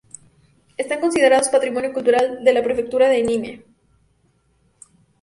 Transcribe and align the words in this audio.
Están 0.83 0.99
considerados 0.99 1.49
patrimonio 1.55 1.93
cultural 1.93 2.43
de 2.43 2.53
la 2.55 2.63
Prefectura 2.63 3.07
de 3.07 3.17
Ehime. 3.19 3.63